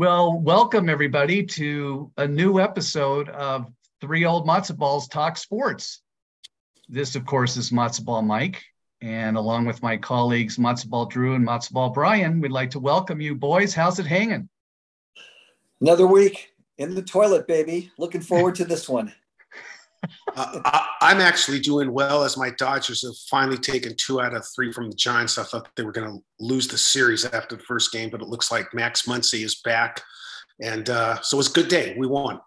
[0.00, 6.00] Well, welcome everybody to a new episode of Three Old Matzo Balls Talk Sports.
[6.88, 8.62] This, of course, is Matzo Ball Mike,
[9.02, 12.80] and along with my colleagues Matzo Ball Drew and Matzo Ball Brian, we'd like to
[12.80, 13.74] welcome you, boys.
[13.74, 14.48] How's it hanging?
[15.82, 16.48] Another week
[16.78, 17.92] in the toilet, baby.
[17.98, 19.12] Looking forward to this one.
[20.36, 20.60] Uh,
[21.00, 24.72] I, am actually doing well as my Dodgers have finally taken two out of three
[24.72, 25.38] from the Giants.
[25.38, 28.28] I thought they were going to lose the series after the first game, but it
[28.28, 30.02] looks like Max Muncy is back.
[30.60, 31.94] And uh, so it was a good day.
[31.98, 32.40] We won.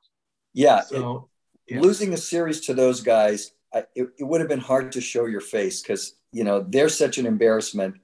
[0.53, 0.81] Yeah.
[0.81, 1.29] So,
[1.67, 1.81] it, yeah.
[1.81, 5.25] Losing a series to those guys, I, it, it, would have been hard to show
[5.25, 7.95] your face because, you know, they're such an embarrassment.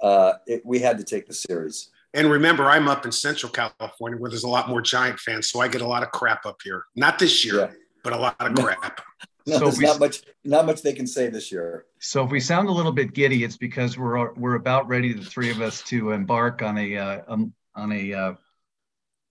[0.00, 1.90] Uh, it, we had to take the series.
[2.14, 5.60] And remember, I'm up in Central California where there's a lot more Giant fans, so
[5.60, 6.84] I get a lot of crap up here.
[6.94, 7.54] Not this year.
[7.56, 7.70] Yeah
[8.02, 9.00] but a lot of crap.
[9.46, 11.86] no, so there's we, not much not much they can say this year.
[11.98, 15.24] So if we sound a little bit giddy, it's because we're we're about ready, the
[15.24, 18.34] three of us, to embark on a uh, um, on a uh,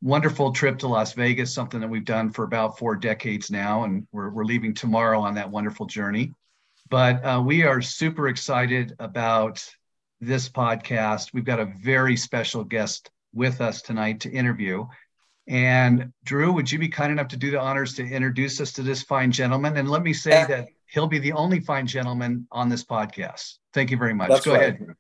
[0.02, 4.08] wonderful trip to Las Vegas, something that we've done for about four decades now, and
[4.12, 6.34] we're we're leaving tomorrow on that wonderful journey.
[6.90, 9.66] But uh, we are super excited about
[10.20, 11.34] this podcast.
[11.34, 14.86] We've got a very special guest with us tonight to interview.
[15.52, 18.82] And Drew, would you be kind enough to do the honors to introduce us to
[18.82, 19.76] this fine gentleman?
[19.76, 23.58] And let me say that he'll be the only fine gentleman on this podcast.
[23.74, 24.30] Thank you very much.
[24.30, 24.62] That's Go right.
[24.62, 24.96] ahead.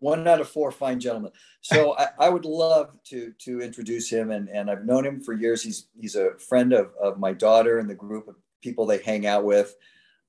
[0.00, 1.30] One out of four fine gentlemen.
[1.60, 5.34] So I, I, would love to to introduce him, and, and I've known him for
[5.34, 5.62] years.
[5.62, 9.24] He's he's a friend of, of my daughter and the group of people they hang
[9.24, 9.76] out with.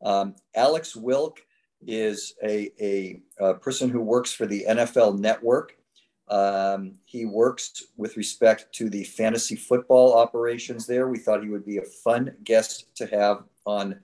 [0.03, 1.39] Um, Alex Wilk
[1.81, 5.77] is a, a, a person who works for the NFL Network.
[6.29, 11.07] Um, he works with respect to the fantasy football operations there.
[11.07, 13.99] We thought he would be a fun guest to have on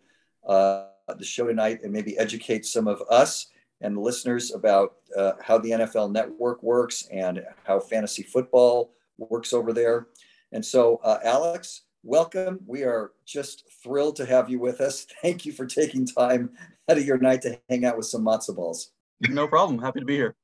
[0.48, 0.86] uh,
[1.18, 3.48] the show tonight and maybe educate some of us
[3.82, 9.54] and the listeners about uh, how the NFL network works and how fantasy football works
[9.54, 10.08] over there.
[10.52, 12.60] And so, uh, Alex, welcome.
[12.66, 15.06] We are just thrilled to have you with us.
[15.22, 16.52] Thank you for taking time
[16.90, 18.92] out of your night to hang out with some matzo balls.
[19.30, 19.80] No problem.
[19.80, 20.36] Happy to be here.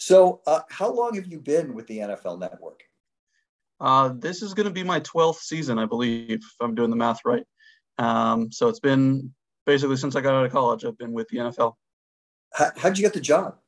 [0.00, 2.82] So, uh, how long have you been with the NFL Network?
[3.78, 6.96] Uh, this is going to be my 12th season, I believe, if I'm doing the
[6.96, 7.44] math right.
[7.98, 9.34] Um, so, it's been
[9.66, 11.74] basically since I got out of college, I've been with the NFL.
[12.54, 13.58] How, how'd you get the job?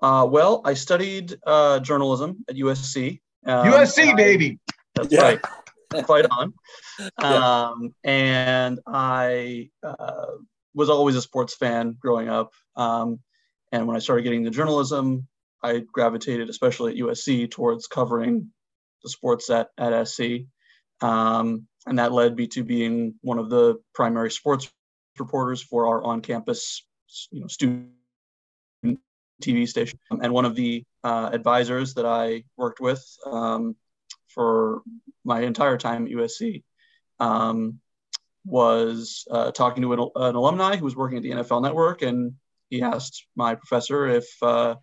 [0.00, 3.20] Uh, well, I studied uh, journalism at USC.
[3.44, 4.60] Um, USC, baby.
[4.94, 5.22] That's yeah.
[5.22, 5.40] right.
[6.04, 6.54] Quite on.
[7.20, 7.66] yeah.
[7.68, 10.26] Um, and I uh,
[10.72, 12.52] was always a sports fan growing up.
[12.76, 13.18] Um,
[13.76, 15.28] and when I started getting into journalism,
[15.62, 18.50] I gravitated, especially at USC, towards covering
[19.02, 20.46] the sports at, at SC.
[21.00, 24.70] Um, and that led me to being one of the primary sports
[25.18, 26.84] reporters for our on-campus
[27.30, 27.90] you know, student
[29.42, 29.98] TV station.
[30.10, 33.76] And one of the uh, advisors that I worked with um,
[34.28, 34.82] for
[35.24, 36.62] my entire time at USC
[37.20, 37.80] um,
[38.44, 42.34] was uh, talking to an, an, alumni who was working at the NFL Network and
[42.70, 44.76] he asked my professor if uh,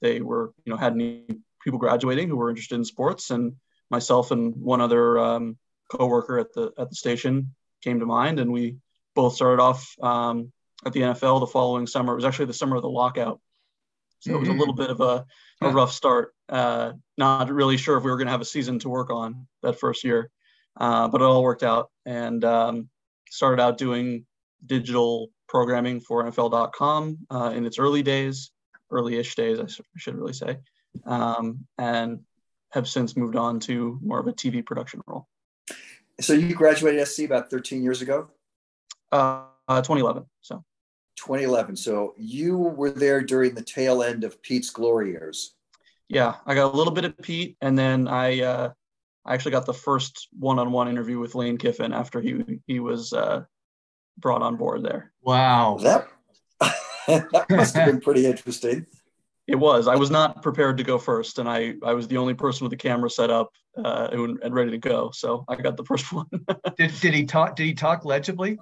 [0.00, 1.26] they were, you know, had any
[1.62, 3.54] people graduating who were interested in sports, and
[3.90, 5.58] myself and one other um,
[5.90, 8.76] coworker at the at the station came to mind, and we
[9.14, 10.52] both started off um,
[10.86, 12.12] at the NFL the following summer.
[12.12, 13.40] It was actually the summer of the lockout,
[14.20, 14.36] so mm-hmm.
[14.36, 14.82] it was a little mm-hmm.
[14.82, 15.26] bit of a,
[15.60, 16.34] a rough start.
[16.48, 19.46] Uh, not really sure if we were going to have a season to work on
[19.62, 20.30] that first year,
[20.78, 22.88] uh, but it all worked out, and um,
[23.30, 24.24] started out doing
[24.64, 28.50] digital programming for NFL.com uh, in its early days,
[28.90, 29.66] early-ish days, I
[29.96, 30.58] should really say,
[31.06, 32.20] um, and
[32.72, 35.26] have since moved on to more of a TV production role.
[36.20, 38.28] So you graduated SC about 13 years ago?
[39.10, 40.24] Uh, uh, 2011.
[40.40, 40.64] So
[41.16, 41.76] 2011.
[41.76, 45.54] So you were there during the tail end of Pete's glory years.
[46.08, 48.70] Yeah, I got a little bit of Pete, and then I uh,
[49.26, 53.44] I actually got the first one-on-one interview with Lane Kiffin after he he was uh,
[54.18, 55.12] brought on board there.
[55.22, 55.78] Wow.
[55.82, 56.08] That,
[57.06, 58.86] that must have been pretty interesting.
[59.46, 59.88] It was.
[59.88, 62.70] I was not prepared to go first, and I, I was the only person with
[62.70, 63.50] the camera set up
[63.82, 65.10] uh, and, and ready to go.
[65.12, 66.26] So I got the first one.
[66.76, 67.56] did, did he talk?
[67.56, 68.58] Did he talk legibly?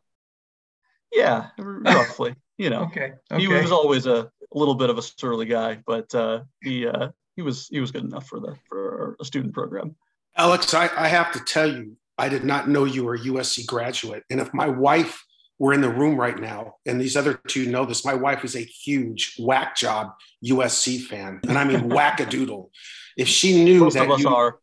[1.12, 2.36] Yeah, roughly.
[2.56, 3.12] You know, okay.
[3.30, 3.40] okay.
[3.40, 7.08] He was always a, a little bit of a surly guy, but uh, he uh,
[7.34, 9.96] he was he was good enough for the for a student program.
[10.36, 13.66] Alex, I, I have to tell you, I did not know you were a USC
[13.66, 15.25] graduate, and if my wife
[15.58, 18.04] we're in the room right now, and these other two know this.
[18.04, 20.12] My wife is a huge whack job
[20.44, 22.70] USC fan, and I mean whack-a-doodle.
[23.16, 24.58] If she knew Most that you, are.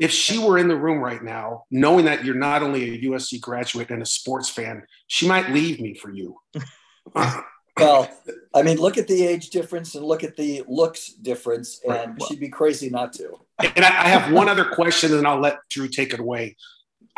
[0.00, 3.40] if she were in the room right now, knowing that you're not only a USC
[3.40, 6.38] graduate and a sports fan, she might leave me for you.
[7.14, 7.40] Uh-huh.
[7.78, 8.10] well,
[8.54, 12.22] I mean, look at the age difference and look at the looks difference, and right.
[12.24, 13.38] she'd be crazy not to.
[13.58, 16.56] And I have one other question, and I'll let Drew take it away.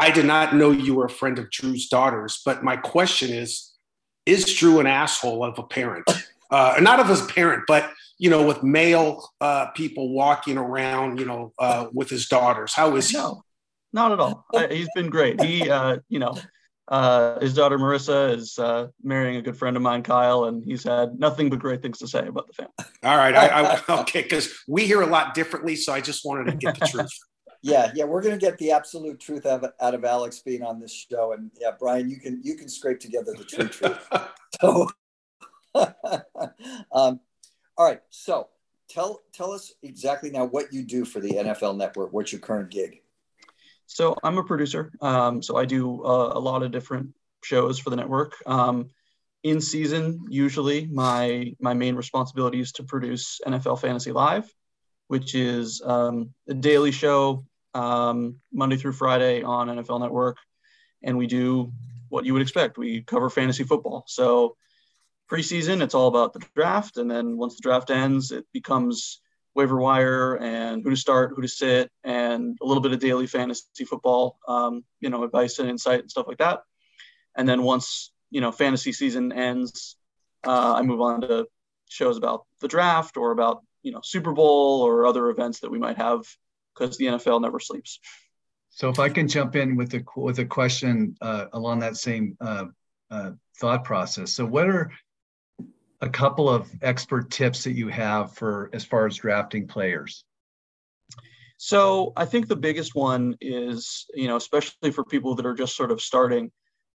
[0.01, 3.73] I did not know you were a friend of Drew's daughters, but my question is:
[4.25, 6.11] Is Drew an asshole of a parent?
[6.53, 11.25] Uh, not of his parent, but you know, with male uh, people walking around, you
[11.25, 12.75] know, uh, with his daughters.
[12.75, 13.17] How is he?
[13.17, 13.45] No,
[13.93, 14.45] not at all.
[14.69, 15.41] he's been great.
[15.41, 16.37] He, uh, you know,
[16.89, 20.83] uh, his daughter Marissa is uh, marrying a good friend of mine, Kyle, and he's
[20.83, 22.73] had nothing but great things to say about the family.
[23.05, 26.51] All right, I, I, okay, because we hear a lot differently, so I just wanted
[26.51, 27.13] to get the truth.
[27.63, 30.81] Yeah, yeah, we're gonna get the absolute truth out of, out of Alex being on
[30.81, 34.09] this show, and yeah, Brian, you can you can scrape together the true truth.
[34.61, 34.89] So,
[36.93, 37.21] um,
[37.79, 38.49] all right, so
[38.91, 42.13] tell tell us exactly now what you do for the NFL Network.
[42.13, 43.01] What's your current gig?
[43.87, 44.93] So I'm a producer.
[45.01, 48.35] Um, so I do uh, a lot of different shows for the network.
[48.47, 48.91] Um,
[49.43, 54.53] in season, usually my my main responsibility is to produce NFL Fantasy Live,
[55.09, 57.45] which is um, a daily show
[57.75, 60.39] um, Monday through Friday on NFL Network,
[61.03, 61.73] and we do
[62.09, 62.79] what you would expect.
[62.79, 64.05] We cover fantasy football.
[64.07, 64.57] So
[65.31, 69.21] preseason, it's all about the draft, and then once the draft ends, it becomes
[69.55, 73.27] waiver wire and who to start, who to sit, and a little bit of daily
[73.27, 76.63] fantasy football, um, you know, advice and insight and stuff like that.
[77.37, 79.97] And then once you know fantasy season ends,
[80.45, 81.47] uh, I move on to
[81.89, 85.79] shows about the draft or about you know Super Bowl or other events that we
[85.79, 86.25] might have
[86.75, 88.01] because the NFL never sleeps.
[88.71, 92.37] So if I can jump in with a with a question uh, along that same
[92.41, 92.67] uh,
[93.11, 94.33] uh thought process.
[94.33, 94.91] So what are
[96.01, 100.25] a couple of expert tips that you have for as far as drafting players?
[101.59, 105.77] So I think the biggest one is, you know, especially for people that are just
[105.77, 106.51] sort of starting,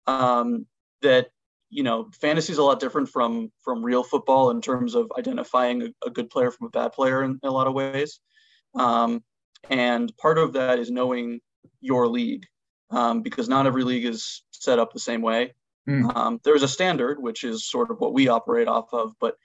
[0.07, 0.67] um,
[1.01, 1.29] that
[1.71, 5.83] you know, fantasy is a lot different from from real football in terms of identifying
[5.83, 8.21] a, a good player from a bad player in, in a lot of ways.
[8.75, 9.23] Um,
[9.69, 11.41] and part of that is knowing
[11.81, 12.47] your league,
[12.91, 15.55] um, because not every league is set up the same way.
[15.89, 16.15] Mm.
[16.15, 19.37] Um, there's a standard, which is sort of what we operate off of, but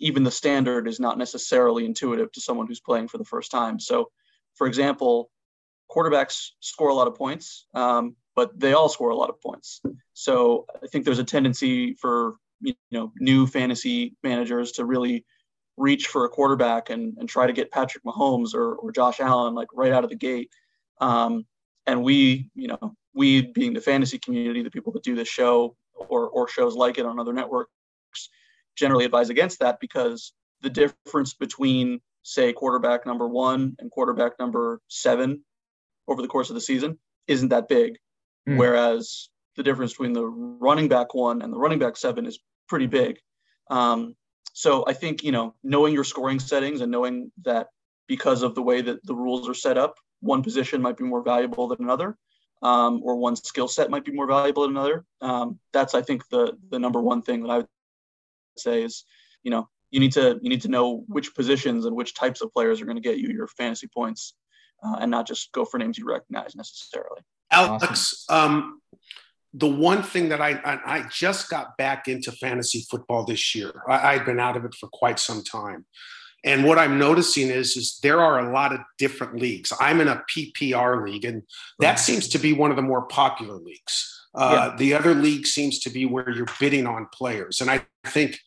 [0.00, 3.78] even the standard is not necessarily intuitive to someone who's playing for the first time.
[3.78, 4.10] So,
[4.56, 5.30] for example,
[5.90, 9.80] quarterbacks score a lot of points, um, but they all score a lot of points.
[10.14, 15.24] So I think there's a tendency for you know new fantasy managers to really
[15.76, 19.54] reach for a quarterback and, and try to get Patrick Mahomes or, or Josh Allen
[19.54, 20.50] like right out of the gate.
[21.00, 21.46] Um,
[21.86, 25.76] and we, you know, we being the fantasy community, the people that do this show
[25.94, 27.70] or, or shows like it on other networks
[28.76, 30.32] generally advise against that because
[30.62, 35.44] the difference between say quarterback number one and quarterback number seven
[36.08, 37.96] over the course of the season isn't that big.
[38.48, 38.56] Mm.
[38.56, 42.38] Whereas the difference between the running back one and the running back seven is
[42.68, 43.18] pretty big.
[43.70, 44.14] Um,
[44.52, 47.68] so I think, you know, knowing your scoring settings and knowing that
[48.06, 51.22] because of the way that the rules are set up, one position might be more
[51.22, 52.16] valuable than another
[52.62, 55.04] um, or one skill set might be more valuable than another.
[55.20, 57.66] Um, that's I think the the number one thing that I would
[58.56, 59.04] say is
[59.42, 62.52] you know you need to you need to know which positions and which types of
[62.52, 64.34] players are going to get you your fantasy points
[64.82, 67.20] uh, and not just go for names you recognize necessarily.
[67.50, 68.80] Alex, um,
[69.54, 73.72] the one thing that I, I, I just got back into fantasy football this year.
[73.88, 75.84] I, I've been out of it for quite some time.
[76.44, 79.72] And what I'm noticing is, is there are a lot of different leagues.
[79.78, 81.42] I'm in a PPR league, and
[81.78, 84.20] that seems to be one of the more popular leagues.
[84.34, 84.76] Uh, yeah.
[84.76, 87.60] The other league seems to be where you're bidding on players.
[87.60, 88.40] And I think,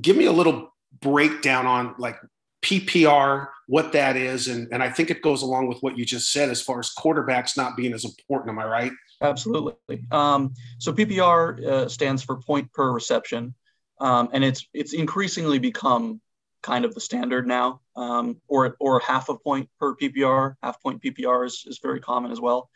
[0.00, 2.16] give me a little breakdown on like
[2.62, 4.48] PPR, what that is.
[4.48, 6.92] And, and I think it goes along with what you just said as far as
[6.96, 8.50] quarterbacks not being as important.
[8.50, 8.92] Am I right?
[9.22, 10.06] Absolutely.
[10.10, 13.54] Um, so PPR uh, stands for point per reception.
[13.98, 16.20] Um, and it's it's increasingly become
[16.62, 20.54] kind of the standard now, um, or or half a point per PPR.
[20.62, 22.68] Half point PPR is, is very common as well.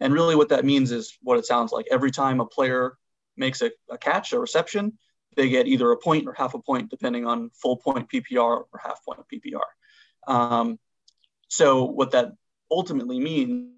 [0.00, 1.86] And really, what that means is what it sounds like.
[1.90, 2.96] Every time a player
[3.36, 4.98] makes a, a catch, a reception,
[5.36, 8.80] they get either a point or half a point, depending on full point PPR or
[8.82, 9.62] half point PPR.
[10.26, 10.78] Um,
[11.48, 12.32] so what that
[12.70, 13.72] ultimately means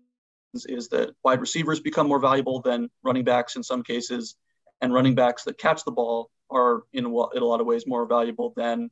[0.54, 4.37] is that wide receivers become more valuable than running backs in some cases,
[4.80, 7.87] and running backs that catch the ball are in a, in a lot of ways
[7.87, 8.90] more valuable than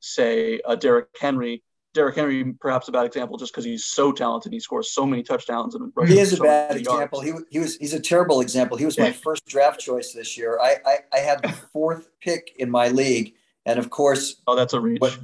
[0.00, 1.62] say a Derrick Henry.
[1.94, 4.52] Derrick Henry, perhaps a bad example, just because he's so talented.
[4.52, 7.20] He scores so many touchdowns and he is a so bad example.
[7.20, 8.78] He, he was he's a terrible example.
[8.78, 10.58] He was my first draft choice this year.
[10.58, 13.34] I, I, I had the fourth pick in my league,
[13.66, 15.00] and of course, oh, that's a reach.
[15.00, 15.18] What,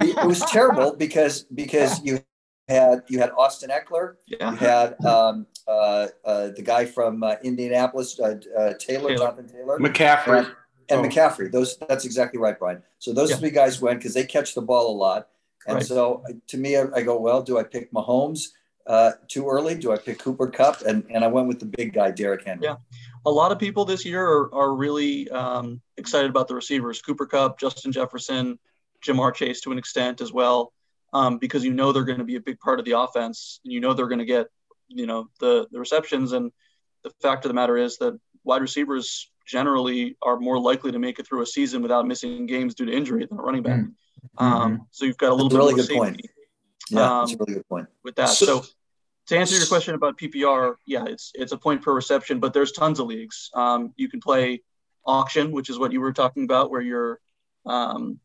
[0.00, 2.24] it was terrible because because you
[2.70, 4.50] had you had Austin Ekeler, yeah.
[4.50, 9.48] you had um, uh, uh, the guy from uh, Indianapolis, uh, uh, Taylor, Taylor, Jonathan
[9.48, 10.38] Taylor, McCaffrey.
[10.38, 10.56] And,
[10.88, 11.08] and oh.
[11.08, 11.50] McCaffrey.
[11.52, 12.82] Those that's exactly right, Brian.
[12.98, 13.36] So those yeah.
[13.36, 15.28] three guys went because they catch the ball a lot.
[15.66, 15.86] And right.
[15.86, 18.48] so to me, I, I, go, well, do I pick Mahomes
[18.86, 19.74] uh, too early?
[19.74, 20.82] Do I pick Cooper Kupp?
[20.82, 22.64] And and I went with the big guy, Derrick Henry.
[22.64, 22.76] Yeah,
[23.26, 27.26] a lot of people this year are, are really um, excited about the receivers: Cooper
[27.26, 28.58] Kupp, Justin Jefferson,
[29.04, 30.72] Ja'Marr Chase to an extent as well,
[31.12, 33.72] um, because you know they're going to be a big part of the offense, and
[33.72, 34.48] you know they're going to get
[34.88, 36.32] you know the the receptions.
[36.32, 36.52] And
[37.02, 41.18] the fact of the matter is that wide receivers generally are more likely to make
[41.18, 43.80] it through a season without missing games due to injury than a running back.
[43.80, 44.44] Mm-hmm.
[44.44, 45.98] Um, so you've got a little that's bit really more good safety.
[45.98, 46.30] Point.
[46.90, 47.86] Yeah, um, that's a really good point.
[48.04, 48.64] With that, so, so,
[49.26, 52.72] to answer your question about PPR, yeah, it's it's a point per reception, but there's
[52.72, 53.50] tons of leagues.
[53.54, 54.62] Um, you can play
[55.04, 57.20] auction, which is what you were talking about, where you're
[57.66, 58.18] um,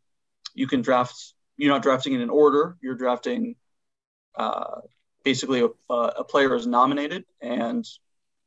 [0.53, 1.33] you can draft.
[1.57, 2.77] You're not drafting in an order.
[2.81, 3.55] You're drafting.
[4.35, 4.81] Uh,
[5.23, 7.85] basically, a, a player is nominated, and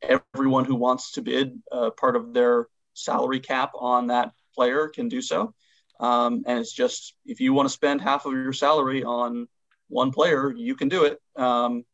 [0.03, 5.09] everyone who wants to bid uh, part of their salary cap on that player can
[5.09, 5.55] do so.
[6.00, 9.49] Um, and it's just if you want to spend half of your salary on
[9.88, 11.19] one player, you can do it.
[11.37, 11.85] Um,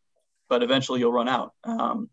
[0.49, 1.53] but eventually you'll run out.
[1.65, 2.11] Um,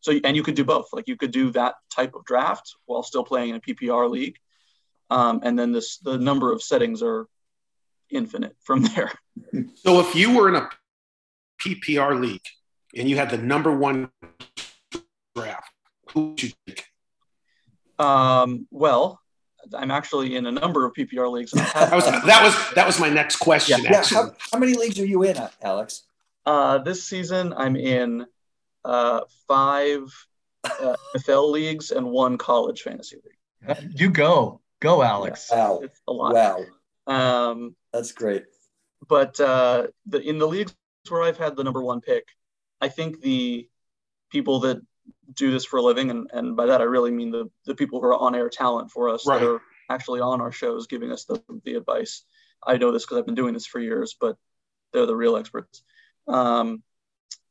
[0.00, 0.88] so and you could do both.
[0.92, 4.36] Like you could do that type of draft while still playing in a PPR league.
[5.10, 7.26] Um, and then this the number of settings are
[8.10, 9.12] infinite from there.
[9.76, 10.68] So if you were in a
[11.62, 12.44] PPR league
[12.94, 14.10] and you had the number one
[15.34, 15.70] draft,
[16.10, 16.84] who would you take?
[17.98, 19.20] Um, well,
[19.74, 21.50] I'm actually in a number of PPR leagues.
[21.52, 23.82] that was that was that was my next question.
[23.82, 23.90] Yeah.
[23.92, 24.04] yeah.
[24.04, 26.02] How, how, many leagues are you in, Alex?
[26.46, 28.26] Uh, this season, I'm in
[28.84, 30.12] uh, five
[30.64, 33.76] uh, NFL leagues and one college fantasy league.
[33.94, 35.48] You go, go, Alex.
[35.50, 36.34] Wow, it's a lot.
[36.34, 36.64] Wow,
[37.08, 38.44] um, that's great.
[39.08, 40.74] But uh, the, in the leagues
[41.08, 42.24] where I've had the number one pick,
[42.80, 43.68] I think the
[44.30, 44.80] people that
[45.32, 48.00] do this for a living, and, and by that I really mean the, the people
[48.00, 49.40] who are on air talent for us right.
[49.40, 52.24] that are actually on our shows giving us the, the advice.
[52.66, 54.36] I know this because I've been doing this for years, but
[54.92, 55.82] they're the real experts.
[56.26, 56.82] Um,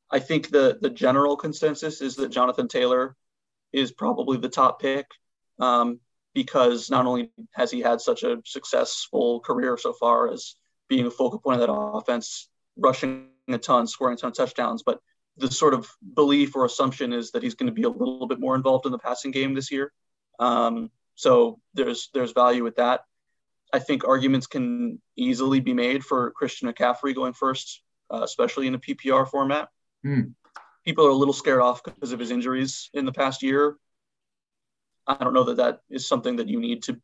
[0.09, 3.15] I think the the general consensus is that Jonathan Taylor
[3.73, 5.07] is probably the top pick
[5.59, 5.99] um,
[6.37, 10.53] because not only has he had such a successful career so far as
[10.87, 14.83] being a focal point of that offense, rushing a ton, scoring a ton of touchdowns,
[14.83, 14.99] but
[15.37, 18.39] the sort of belief or assumption is that he's going to be a little bit
[18.39, 19.91] more involved in the passing game this year.
[20.37, 23.01] Um, so there's there's value with that.
[23.73, 27.81] I think arguments can easily be made for Christian McCaffrey going first,
[28.13, 29.69] uh, especially in a PPR format.
[30.05, 30.35] Mm.
[30.85, 33.77] People are a little scared off because of his injuries in the past year.
[35.07, 36.99] I don't know that that is something that you need to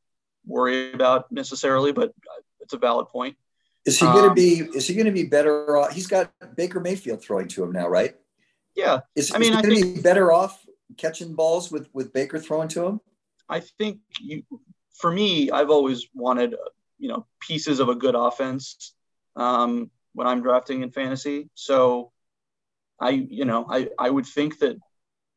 [0.46, 2.14] worry about necessarily, but
[2.60, 3.38] it's a valid point.
[3.86, 4.60] Is he going to um, be?
[4.76, 5.78] Is he going to be better?
[5.78, 5.92] Off?
[5.92, 8.16] He's got Baker Mayfield throwing to him now, right?
[8.76, 9.02] Yeah.
[9.16, 10.66] Is, I mean, is he going to be better off
[10.98, 13.02] catching balls with with Baker throwing to him?
[13.50, 14.44] I think you,
[14.94, 16.56] for me, I've always wanted,
[16.98, 18.94] you know, pieces of a good offense
[19.36, 21.50] um, when I'm drafting in fantasy.
[21.54, 22.12] So
[23.00, 24.78] I, you know, I, I would think that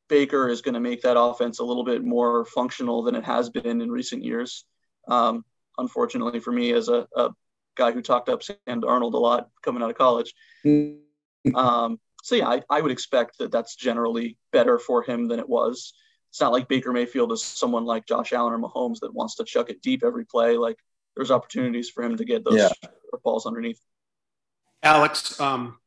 [0.08, 3.50] Baker is going to make that offense a little bit more functional than it has
[3.50, 4.64] been in recent years.
[5.08, 5.44] Um,
[5.78, 7.30] unfortunately for me, as a, a,
[7.76, 10.32] guy who talked up Sam Darnold a lot coming out of college.
[10.64, 11.54] Mm-hmm.
[11.54, 15.48] Um, so yeah, I, I would expect that that's generally better for him than it
[15.48, 15.92] was.
[16.30, 19.44] It's not like Baker Mayfield is someone like Josh Allen or Mahomes that wants to
[19.44, 20.56] chuck it deep every play.
[20.56, 20.78] Like
[21.14, 22.88] there's opportunities for him to get those yeah.
[23.22, 23.80] balls underneath.
[24.82, 25.78] Alex, um,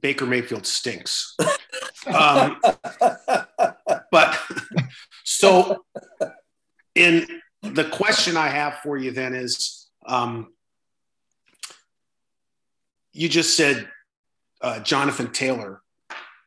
[0.00, 1.36] Baker Mayfield stinks.
[2.06, 2.58] um,
[3.00, 3.15] but
[5.38, 5.84] so,
[6.94, 7.26] in
[7.62, 10.52] the question I have for you then is, um,
[13.12, 13.88] you just said
[14.62, 15.82] uh, Jonathan Taylor,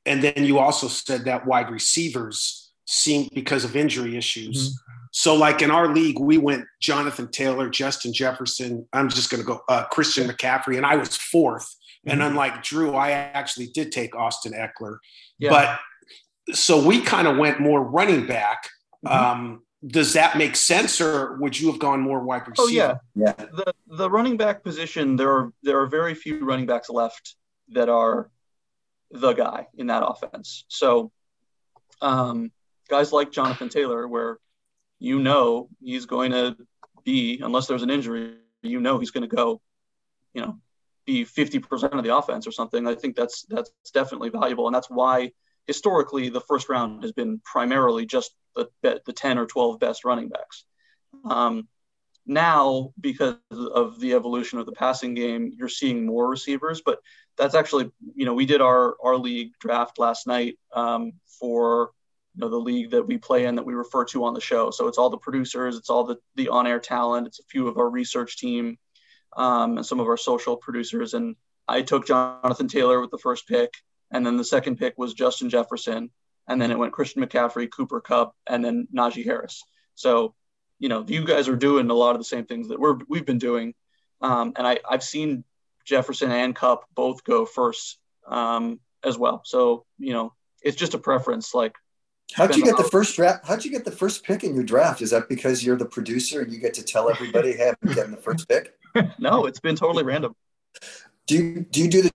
[0.06, 4.70] and then you also said that wide receivers seem because of injury issues.
[4.70, 4.96] Mm-hmm.
[5.12, 8.88] So, like in our league, we went Jonathan Taylor, Justin Jefferson.
[8.94, 12.10] I'm just going to go uh, Christian McCaffrey, and I was 4th mm-hmm.
[12.10, 14.98] And unlike Drew, I actually did take Austin Ekeler.
[15.38, 15.50] Yeah.
[15.50, 15.80] But
[16.56, 18.68] so we kind of went more running back.
[19.06, 19.42] Mm-hmm.
[19.42, 22.68] Um, does that make sense, or would you have gone more wide receiver?
[22.68, 23.34] Oh yeah, yeah.
[23.34, 27.36] The the running back position, there are there are very few running backs left
[27.70, 28.30] that are
[29.12, 30.66] the guy in that offense.
[30.68, 31.12] So,
[32.02, 32.52] um,
[32.90, 34.38] guys like Jonathan Taylor, where
[35.00, 36.58] you know he's going to
[37.06, 39.62] be, unless there's an injury, you know he's going to go,
[40.34, 40.60] you know,
[41.06, 42.86] be 50% of the offense or something.
[42.86, 45.32] I think that's that's definitely valuable, and that's why
[45.68, 48.34] historically the first round has been primarily just
[48.82, 50.66] the the 10 or 12 best running backs.
[51.26, 51.68] Um,
[52.26, 57.00] now, because of the evolution of the passing game, you're seeing more receivers, but
[57.38, 61.92] that's actually, you know, we did our, our league draft last night um, for
[62.36, 64.70] you know the league that we play in that we refer to on the show.
[64.70, 67.68] So it's all the producers, it's all the the on air talent, it's a few
[67.68, 68.78] of our research team,
[69.36, 71.16] um, and some of our social producers.
[71.16, 71.36] And
[71.68, 73.74] I took Jonathan Taylor with the first pick,
[74.12, 76.12] and then the second pick was Justin Jefferson,
[76.50, 79.64] and then it went Christian McCaffrey, Cooper Kupp, and then Najee Harris.
[79.94, 80.34] So,
[80.80, 83.26] you know, you guys are doing a lot of the same things that we're we've
[83.26, 83.76] been doing,
[84.22, 85.44] um, and I I've seen
[85.86, 89.42] Jefferson and Kupp both go first um, as well.
[89.46, 91.54] So you know, it's just a preference.
[91.54, 91.76] Like,
[92.34, 93.46] how'd you get the first draft?
[93.46, 95.02] How'd you get the first pick in your draft?
[95.02, 98.12] Is that because you're the producer and you get to tell everybody, "Hey, I'm getting
[98.12, 98.74] the first pick"?
[99.20, 100.36] no, it's been totally random.
[101.28, 102.12] Do you do you do the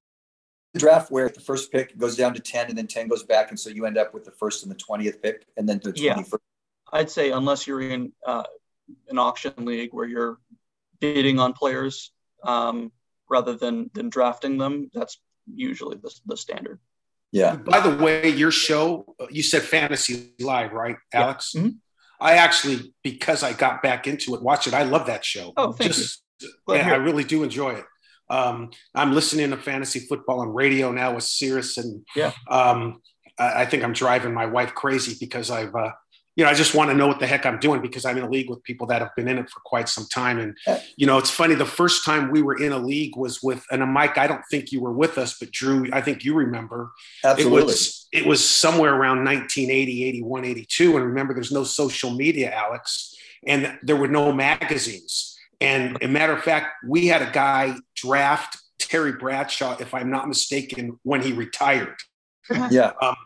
[0.78, 3.58] draft where the first pick goes down to 10 and then 10 goes back and
[3.58, 6.32] so you end up with the first and the 20th pick and then the 21st
[6.32, 6.38] yeah.
[6.94, 8.42] i'd say unless you're in uh,
[9.08, 10.38] an auction league where you're
[11.00, 12.12] bidding on players
[12.42, 12.90] um,
[13.30, 15.18] rather than than drafting them that's
[15.52, 16.78] usually the, the standard.
[17.32, 17.56] Yeah.
[17.56, 21.52] By the way your show you said fantasy live right alex?
[21.54, 21.62] Yeah.
[21.62, 21.70] mm-hmm.
[22.20, 25.52] i actually because i got back into it watch it i love that show.
[25.56, 26.50] Oh thank Just, you.
[26.68, 27.84] Yeah, i really do enjoy it
[28.30, 33.02] um, I'm listening to fantasy football on radio now with Sirius, and yeah, um,
[33.38, 35.90] I, I, think I'm driving my wife crazy because I've, uh,
[36.34, 38.24] you know, I just want to know what the heck I'm doing because I'm in
[38.24, 40.38] a league with people that have been in it for quite some time.
[40.38, 40.56] And
[40.96, 41.54] you know, it's funny.
[41.54, 44.42] The first time we were in a league was with, and uh, Mike, I don't
[44.50, 46.92] think you were with us, but Drew, I think you remember.
[47.22, 47.60] Absolutely.
[47.60, 52.52] It was it was somewhere around 1980, 81, 82, and remember, there's no social media,
[52.52, 53.14] Alex,
[53.46, 55.33] and there were no magazines.
[55.60, 60.28] And a matter of fact, we had a guy draft Terry Bradshaw, if I'm not
[60.28, 61.96] mistaken, when he retired.
[62.70, 62.92] Yeah.
[63.00, 63.16] Um,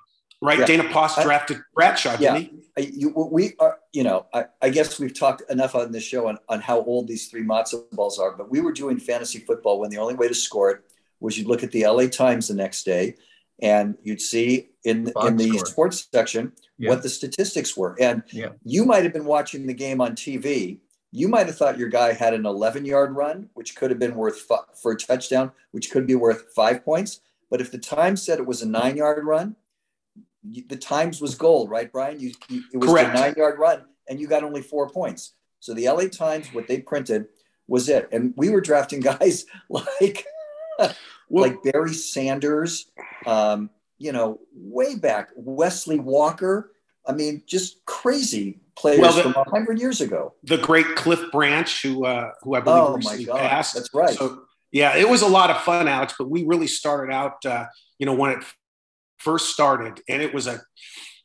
[0.41, 0.61] right.
[0.61, 0.67] Yeah.
[0.67, 2.39] Dana Post drafted Bradshaw, yeah.
[2.39, 2.87] didn't he?
[3.01, 6.39] You, we are, you know, I, I, guess we've talked enough on this show on,
[6.49, 9.91] on how old these three matzo balls are, but we were doing fantasy football when
[9.91, 10.81] the only way to score it
[11.19, 13.17] was you'd look at the LA Times the next day
[13.61, 15.67] and you'd see in, in the score.
[15.67, 16.91] sports section yeah.
[16.91, 17.97] what the statistics were.
[18.01, 18.23] And
[18.63, 20.79] you might have been watching the game on TV
[21.11, 24.15] you might have thought your guy had an 11 yard run, which could have been
[24.15, 24.47] worth
[24.81, 27.21] for a touchdown, which could be worth five points.
[27.51, 29.57] But if the Times said it was a nine yard run,
[30.45, 32.21] the Times was gold, right, Brian?
[32.21, 33.17] You, you it was Correct.
[33.17, 35.33] a nine yard run, and you got only four points.
[35.61, 37.27] So the LA Times, what they printed
[37.67, 40.27] was it, and we were drafting guys like
[41.31, 42.91] like Barry Sanders,
[43.27, 46.73] um, you know, way back, Wesley Walker.
[47.07, 50.35] I mean, just crazy players well, the, from hundred years ago.
[50.45, 53.75] The great Cliff Branch, who uh, who I believe oh, recently passed.
[53.75, 54.17] That's right.
[54.17, 56.15] So yeah, it was a lot of fun, Alex.
[56.19, 57.67] But we really started out, uh,
[57.99, 58.45] you know, when it
[59.19, 60.61] first started, and it was a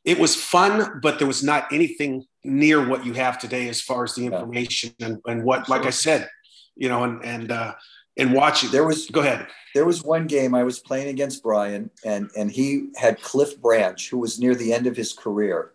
[0.03, 4.03] it was fun, but there was not anything near what you have today as far
[4.03, 5.07] as the information yeah.
[5.07, 6.29] and, and what, like I said,
[6.75, 7.73] you know, and and uh,
[8.17, 8.71] and watching.
[8.71, 9.47] There was go ahead.
[9.73, 14.09] There was one game I was playing against Brian, and and he had Cliff Branch,
[14.09, 15.72] who was near the end of his career,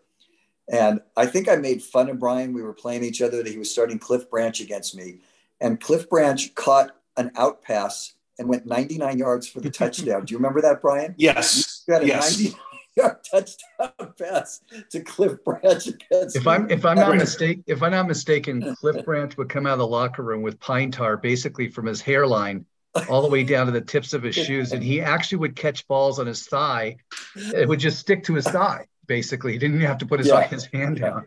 [0.69, 2.53] and I think I made fun of Brian.
[2.53, 5.19] We were playing each other that he was starting Cliff Branch against me.
[5.61, 10.25] And Cliff Branch caught an out pass and went 99 yards for the touchdown.
[10.25, 11.15] Do you remember that, Brian?
[11.19, 11.85] Yes.
[11.87, 12.39] You got a yes.
[12.39, 12.57] 90
[12.97, 17.93] yard touchdown pass to Cliff Branch against if I'm if I'm not mistaken, if I'm
[17.93, 21.69] not mistaken, Cliff Branch would come out of the locker room with pine tar basically
[21.69, 22.67] from his hairline
[23.09, 24.73] all the way down to the tips of his shoes.
[24.73, 26.97] And he actually would catch balls on his thigh.
[27.37, 29.53] It would just stick to his thigh basically.
[29.53, 30.47] He didn't have to put his, yeah.
[30.47, 31.27] his hand down.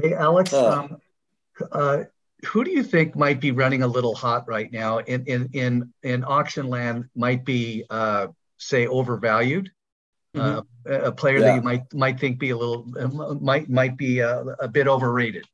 [0.00, 0.96] Hey, Alex, uh, um,
[1.70, 2.04] uh,
[2.46, 5.92] who do you think might be running a little hot right now in in in,
[6.02, 7.08] in auction land?
[7.14, 9.70] Might be uh, say overvalued.
[10.34, 10.60] Mm-hmm.
[10.90, 11.46] Uh, a player yeah.
[11.46, 12.86] that you might might think be a little
[13.40, 15.44] might might be a, a, bit overrated.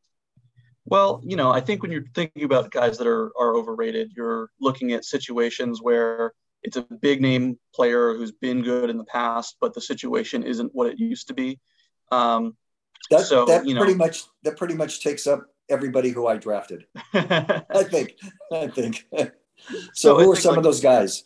[0.86, 4.50] Well, you know, I think when you're thinking about guys that are are overrated, you're
[4.60, 9.56] looking at situations where it's a big name player who's been good in the past,
[9.60, 11.60] but the situation isn't what it used to be.
[12.10, 12.56] Um,
[13.10, 16.36] that, so, that you know, pretty much that pretty much takes up everybody who I
[16.36, 16.84] drafted.
[17.14, 18.16] I think.
[18.52, 19.06] I think.
[19.16, 19.30] so,
[19.92, 21.22] so who are some like, of those guys?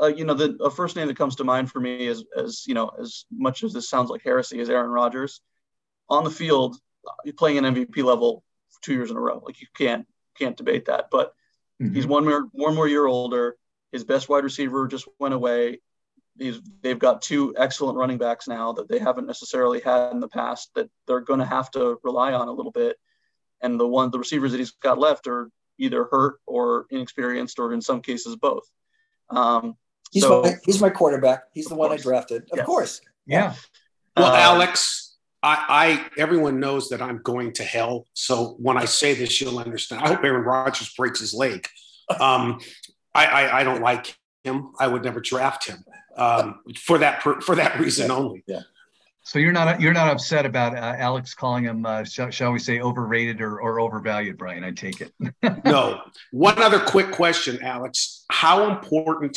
[0.00, 2.64] Uh, you know, the a first name that comes to mind for me is, as
[2.66, 5.40] you know, as much as this sounds like heresy, is Aaron Rodgers.
[6.08, 6.76] On the field,
[7.36, 8.44] playing an MVP level
[8.82, 9.42] two years in a row.
[9.44, 10.06] Like you can't
[10.38, 11.06] can't debate that.
[11.10, 11.32] But
[11.82, 11.94] mm-hmm.
[11.94, 13.56] he's one more one more year older.
[13.92, 15.80] His best wide receiver just went away.
[16.38, 20.28] He's, they've got two excellent running backs now that they haven't necessarily had in the
[20.28, 22.98] past that they're going to have to rely on a little bit.
[23.62, 27.72] And the one, the receivers that he's got left are either hurt or inexperienced, or
[27.72, 28.64] in some cases both.
[29.30, 29.76] Um,
[30.10, 31.44] he's so, my, he's my quarterback.
[31.52, 32.66] He's the one I drafted, of yes.
[32.66, 33.00] course.
[33.26, 33.54] Yeah.
[34.16, 38.06] Well, uh, Alex, I, I, everyone knows that I'm going to hell.
[38.14, 40.02] So when I say this, you'll understand.
[40.02, 41.66] I hope Aaron Rodgers breaks his leg.
[42.20, 42.60] Um,
[43.16, 44.72] I, I, I don't like him.
[44.78, 45.84] I would never draft him
[46.16, 48.14] um, for that for that reason yeah.
[48.14, 48.44] only.
[48.46, 48.60] Yeah.
[49.26, 52.60] So you're not you're not upset about uh, Alex calling him, uh, shall, shall, we
[52.60, 54.62] say, overrated or, or overvalued, Brian?
[54.62, 55.12] I take it.
[55.64, 56.00] no.
[56.30, 58.24] One other quick question, Alex.
[58.30, 59.36] How important?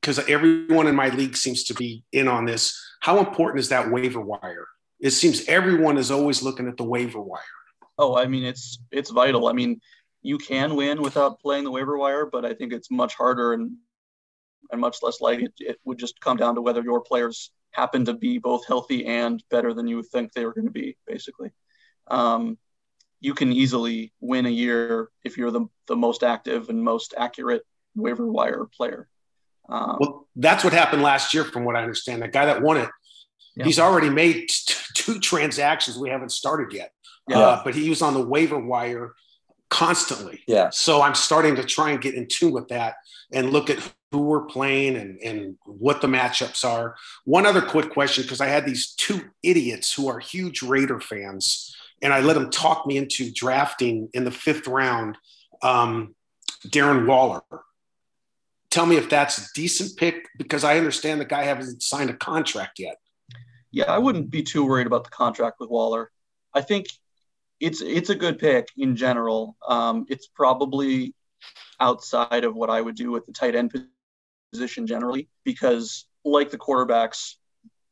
[0.00, 2.80] Because everyone in my league seems to be in on this.
[3.00, 4.68] How important is that waiver wire?
[5.00, 7.42] It seems everyone is always looking at the waiver wire.
[7.98, 9.48] Oh, I mean, it's it's vital.
[9.48, 9.80] I mean,
[10.22, 13.72] you can win without playing the waiver wire, but I think it's much harder and
[14.70, 18.04] and much less likely it, it would just come down to whether your players happen
[18.04, 20.96] to be both healthy and better than you would think they were going to be,
[21.06, 21.50] basically.
[22.08, 22.58] Um,
[23.20, 27.62] you can easily win a year if you're the, the most active and most accurate
[27.94, 29.08] waiver wire player.
[29.68, 32.22] Um, well, that's what happened last year, from what I understand.
[32.22, 32.88] The guy that won it,
[33.56, 33.64] yeah.
[33.64, 36.92] he's already made t- two transactions we haven't started yet.
[37.28, 37.38] Yeah.
[37.38, 39.14] Uh, but he was on the waiver wire
[39.72, 40.44] constantly.
[40.46, 40.68] Yeah.
[40.70, 42.96] So I'm starting to try and get in tune with that
[43.32, 43.78] and look at
[44.10, 46.94] who we're playing and, and what the matchups are.
[47.24, 51.74] One other quick question, because I had these two idiots who are huge Raider fans,
[52.02, 55.16] and I let them talk me into drafting in the fifth round
[55.62, 56.14] um,
[56.66, 57.40] Darren Waller.
[58.70, 62.14] Tell me if that's a decent pick because I understand the guy hasn't signed a
[62.14, 62.96] contract yet.
[63.70, 66.10] Yeah, I wouldn't be too worried about the contract with Waller.
[66.52, 66.88] I think
[67.62, 69.56] it's it's a good pick in general.
[69.66, 71.14] Um, it's probably
[71.78, 73.72] outside of what I would do with the tight end
[74.52, 77.36] position generally, because like the quarterbacks,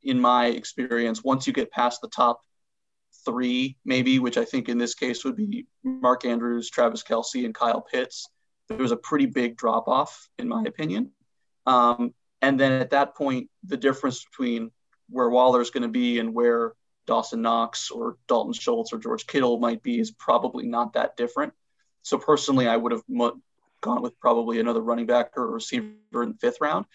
[0.02, 2.40] in my experience, once you get past the top
[3.24, 7.54] three, maybe, which I think in this case would be Mark Andrews, Travis Kelce, and
[7.54, 8.28] Kyle Pitts,
[8.68, 11.12] there was a pretty big drop off, in my opinion.
[11.66, 14.72] Um, and then at that point, the difference between
[15.08, 16.72] where Waller's going to be and where
[17.10, 21.52] Dawson Knox or Dalton Schultz or George Kittle might be is probably not that different.
[22.02, 26.38] So personally, I would have gone with probably another running back or receiver in the
[26.40, 26.86] fifth round.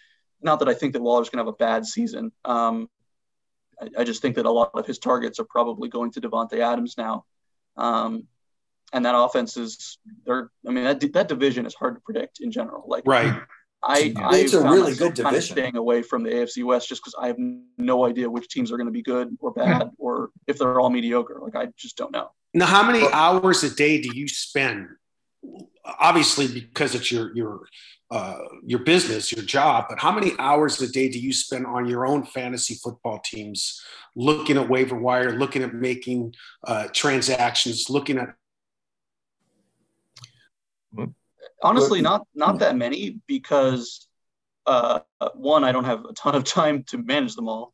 [0.41, 2.31] Not that I think that Waller's going to have a bad season.
[2.45, 2.89] Um,
[3.77, 6.59] I, I, just think that a lot of his targets are probably going to Davante
[6.59, 7.25] Adams now.
[7.75, 8.23] Um,
[8.93, 12.51] and that offense is, they're, I mean, that, that division is hard to predict in
[12.51, 12.85] general.
[12.87, 13.43] Like, right.
[13.85, 15.23] I, I it's a really good division.
[15.23, 17.37] Kind of staying away from the AFC West just because I have
[17.77, 20.89] no idea which teams are going to be good or bad or if they're all
[20.89, 21.39] mediocre.
[21.41, 22.29] Like I just don't know.
[22.53, 24.87] Now, how many hours a day do you spend
[25.99, 27.61] obviously because it's your your
[28.11, 31.87] uh, your business, your job, but how many hours a day do you spend on
[31.87, 33.81] your own fantasy football teams,
[34.15, 36.33] looking at waiver wire, looking at making
[36.65, 38.35] uh, transactions, looking at?
[41.63, 44.07] Honestly, not not that many because
[44.65, 44.99] uh,
[45.33, 47.73] one, I don't have a ton of time to manage them all,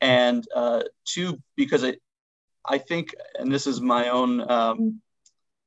[0.00, 1.96] and uh, two, because I
[2.64, 5.00] I think, and this is my own um,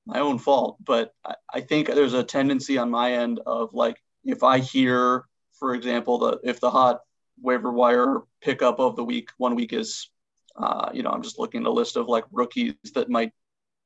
[0.06, 3.97] my own fault, but I, I think there's a tendency on my end of like
[4.24, 5.26] if I hear,
[5.60, 7.02] for example, the if the hot
[7.41, 10.10] waiver wire pickup of the week one week is,
[10.56, 13.32] uh, you know, I'm just looking at a list of like rookies that might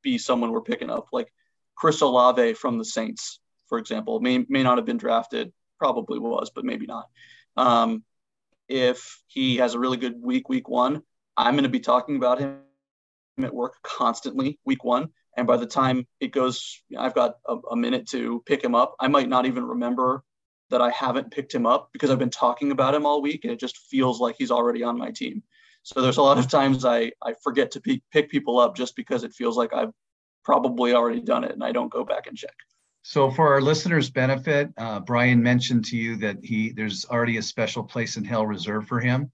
[0.01, 1.31] be someone we're picking up, like
[1.75, 6.51] Chris Olave from the Saints, for example, may may not have been drafted, probably was,
[6.53, 7.07] but maybe not.
[7.57, 8.03] Um,
[8.67, 11.03] if he has a really good week, week one,
[11.37, 12.59] I'm going to be talking about him
[13.41, 17.75] at work constantly, week one, and by the time it goes, I've got a, a,
[17.75, 18.95] minute to pick him up.
[18.99, 20.23] I might not even remember
[20.69, 23.51] that I haven't picked him up because I've been talking about him all week and
[23.51, 25.43] it just feels like he's already on my team.
[25.83, 28.95] So there's a lot of times I, I forget to pick, pick people up just
[28.95, 29.91] because it feels like I've
[30.43, 32.55] probably already done it and I don't go back and check.
[33.07, 37.41] So for our listeners' benefit, uh, Brian mentioned to you that he there's already a
[37.43, 39.31] special place in hell reserved for him.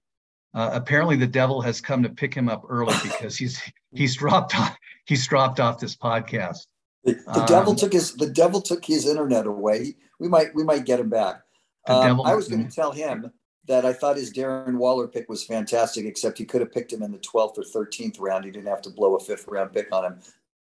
[0.52, 4.54] Uh, apparently, the devil has come to pick him up early because he's he's dropped
[4.60, 6.66] off, he's dropped off this podcast.
[7.04, 9.96] The, the um, devil took his the devil took his internet away.
[10.20, 11.40] We might we might get him back.
[11.88, 13.32] Um, I was going to tell him
[13.68, 17.02] that I thought his Darren Waller pick was fantastic, except he could have picked him
[17.02, 18.44] in the 12th or 13th round.
[18.44, 20.20] He didn't have to blow a fifth round pick on him,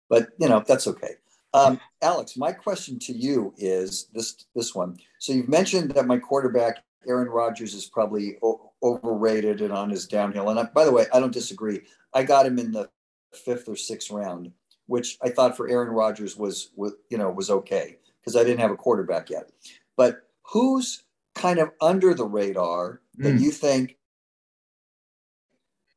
[0.08, 1.16] but you know that's okay.
[1.52, 4.98] Um, Alex, my question to you is this this one.
[5.18, 10.06] So you've mentioned that my quarterback Aaron Rodgers is probably o- overrated and on his
[10.06, 10.50] downhill.
[10.50, 11.80] And I, by the way, I don't disagree.
[12.14, 12.88] I got him in the
[13.32, 14.52] fifth or sixth round,
[14.86, 18.60] which I thought for Aaron Rodgers was, was you know was okay because I didn't
[18.60, 19.50] have a quarterback yet.
[19.96, 21.02] But who's
[21.34, 23.40] kind of under the radar that mm.
[23.40, 23.96] you think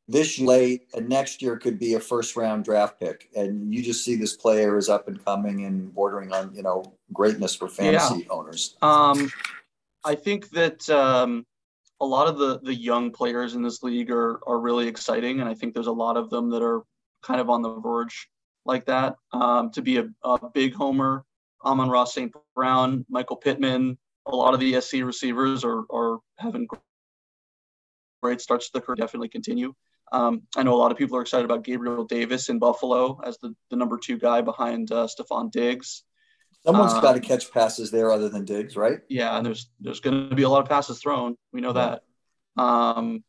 [0.07, 4.03] this late and next year could be a first round draft pick and you just
[4.03, 8.19] see this player is up and coming and bordering on you know greatness for fantasy
[8.19, 8.25] yeah.
[8.29, 9.31] owners um
[10.03, 11.45] I think that um,
[12.01, 15.49] a lot of the the young players in this league are are really exciting, and
[15.49, 16.81] I think there's a lot of them that are
[17.21, 18.27] kind of on the verge
[18.65, 19.15] like that.
[19.31, 21.23] Um, to be a, a, big homer,
[21.63, 22.33] Amon-Ra St.
[22.55, 26.67] Brown, Michael Pittman, a lot of the SC receivers are are having
[28.21, 28.95] great starts to the career.
[28.95, 29.73] Definitely continue.
[30.13, 33.39] Um, I know a lot of people are excited about Gabriel Davis in Buffalo as
[33.39, 36.03] the, the number two guy behind uh, Stefon Diggs.
[36.63, 38.99] Someone's um, got to catch passes there other than Diggs, right?
[39.09, 41.35] Yeah, and there's there's going to be a lot of passes thrown.
[41.51, 41.97] We know yeah.
[42.55, 42.61] that.
[42.61, 43.23] Um,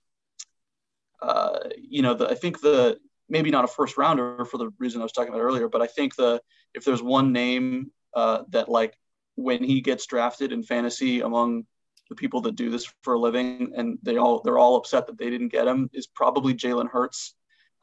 [1.23, 2.99] uh, you know, the, I think the
[3.31, 5.87] maybe not a first rounder for the reason I was talking about earlier, but I
[5.87, 6.41] think the
[6.75, 8.95] if there's one name uh, that like
[9.37, 11.65] when he gets drafted in fantasy among
[12.09, 15.19] the people that do this for a living and they all they're all upset that
[15.19, 17.35] they didn't get him is probably Jalen Hurts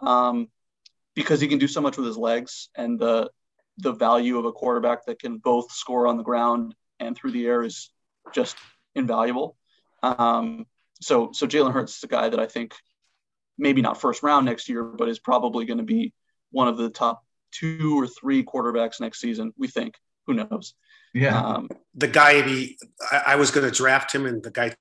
[0.01, 0.47] um,
[1.15, 3.29] because he can do so much with his legs and the
[3.77, 7.47] the value of a quarterback that can both score on the ground and through the
[7.47, 7.91] air is
[8.33, 8.55] just
[8.95, 9.57] invaluable.
[10.03, 10.65] Um,
[11.01, 12.75] so so Jalen Hurts is a guy that I think
[13.57, 16.13] maybe not first round next year, but is probably going to be
[16.51, 19.53] one of the top two or three quarterbacks next season.
[19.57, 19.95] We think.
[20.27, 20.75] Who knows?
[21.13, 21.39] Yeah.
[21.39, 22.77] Um, the guy, he,
[23.11, 24.73] I, I was going to draft him, and the guy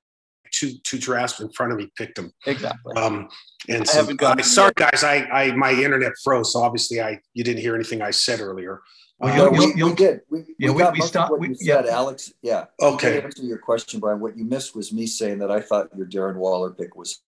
[0.51, 2.31] two two drafts in front of me picked him.
[2.45, 2.95] Exactly.
[2.95, 3.29] Um,
[3.69, 7.61] and so, I sorry guys, I, I my internet froze, so obviously I you didn't
[7.61, 8.81] hear anything I said earlier.
[9.19, 10.21] Well, uh, we, we, did.
[10.31, 11.31] We, yeah, we, we stopped.
[11.31, 11.91] What you said, yeah.
[11.91, 12.33] Alex.
[12.41, 12.65] Yeah.
[12.81, 13.19] Okay.
[13.19, 16.07] To answer your question, Brian, what you missed was me saying that I thought your
[16.07, 17.21] Darren Waller pick was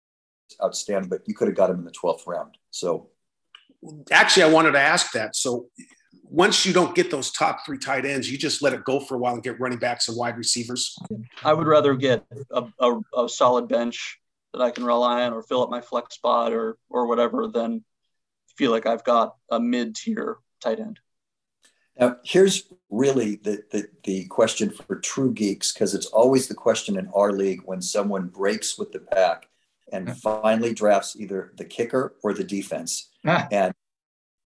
[0.62, 2.58] outstanding, but you could have got him in the twelfth round.
[2.72, 3.10] So,
[4.12, 5.36] actually, I wanted to ask that.
[5.36, 5.68] So,
[6.24, 9.16] once you don't get those top three tight ends, you just let it go for
[9.16, 10.98] a while and get running backs and wide receivers.
[11.44, 14.20] I would rather get a, a, a solid bench
[14.54, 17.84] that I can rely on, or fill up my flex spot, or or whatever, than
[18.58, 21.00] feel like I've got a mid tier tight end.
[22.00, 26.98] Now, here's really the, the, the question for true geeks, because it's always the question
[26.98, 29.48] in our league when someone breaks with the pack
[29.92, 33.12] and finally drafts either the kicker or the defense.
[33.28, 33.48] Ah.
[33.52, 33.74] And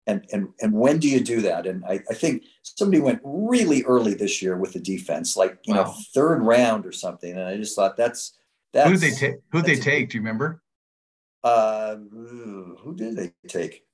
[0.07, 1.67] and and and when do you do that?
[1.67, 5.75] And I, I think somebody went really early this year with the defense, like you
[5.75, 5.85] wow.
[5.85, 7.31] know, third round or something.
[7.31, 8.37] And I just thought that's
[8.73, 9.37] that's who they take.
[9.53, 10.11] Who they take?
[10.11, 10.63] Do you remember?
[11.43, 13.85] Uh, who did they take?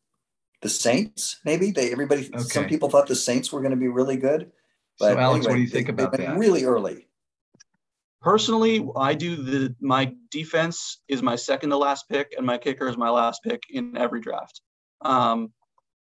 [0.63, 1.71] The Saints, maybe.
[1.71, 2.29] They everybody.
[2.35, 2.43] Okay.
[2.43, 4.51] Some people thought the Saints were going to be really good.
[4.99, 6.39] But so, Alex, anyway, what do you think they, about that?
[6.39, 7.07] Really early.
[8.23, 12.89] Personally, I do the my defense is my second to last pick, and my kicker
[12.89, 14.63] is my last pick in every draft.
[15.03, 15.53] Um,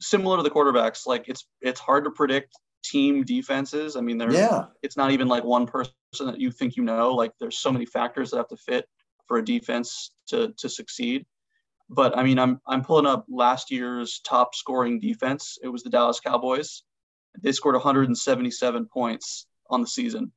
[0.00, 3.96] similar to the quarterbacks, like it's it's hard to predict team defenses.
[3.96, 4.66] I mean, there's yeah.
[4.82, 7.14] it's not even like one person that you think you know.
[7.14, 8.86] Like there's so many factors that have to fit
[9.26, 11.26] for a defense to to succeed.
[11.88, 15.58] But I mean, I'm I'm pulling up last year's top scoring defense.
[15.62, 16.82] It was the Dallas Cowboys.
[17.40, 20.32] They scored 177 points on the season.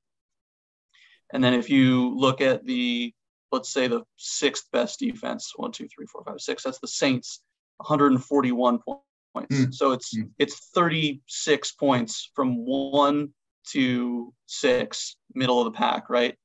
[1.33, 3.13] And then if you look at the
[3.51, 7.41] let's say the sixth best defense, one, two, three, four, five, six, that's the Saints,
[7.77, 8.79] 141
[9.33, 9.55] points.
[9.55, 9.73] Mm.
[9.73, 10.29] So it's mm.
[10.37, 13.29] it's 36 points from one
[13.71, 16.35] to six, middle of the pack, right?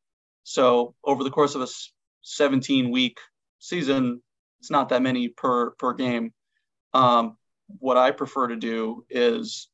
[0.45, 1.69] So over the course of a
[2.23, 3.19] 17 week
[3.59, 4.23] season,
[4.61, 6.33] it's not that many per per game.
[6.95, 7.37] Um,
[7.79, 9.69] what I prefer to do is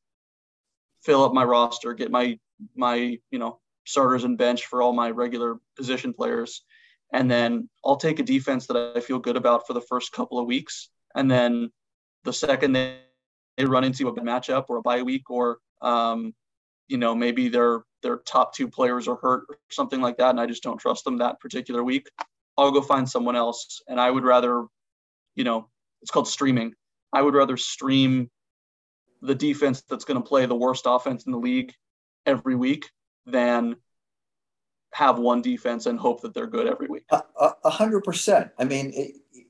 [1.03, 2.39] fill up my roster, get my
[2.77, 6.65] my you know starters and bench for all my regular position players,
[7.13, 10.39] and then I'll take a defense that I feel good about for the first couple
[10.39, 11.71] of weeks, and then
[12.25, 12.99] the second they,
[13.57, 16.35] they run into a matchup or a bye week or um,
[16.89, 20.41] you know maybe their their top two players are hurt or something like that and
[20.41, 22.09] i just don't trust them that particular week
[22.59, 24.65] i'll go find someone else and i would rather
[25.37, 25.69] you know
[26.03, 26.75] it's called streaming
[27.13, 28.29] i would rather stream
[29.23, 31.73] the defense that's going to play the worst offense in the league
[32.27, 32.91] every week
[33.27, 33.77] than
[34.93, 37.05] have one defense and hope that they're good every week.
[37.11, 38.51] A hundred percent.
[38.59, 38.93] I mean,